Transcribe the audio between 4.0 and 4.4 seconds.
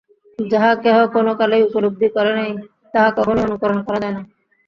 যায় না।